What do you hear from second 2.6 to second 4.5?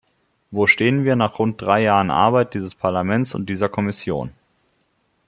Parlaments und dieser Kommission?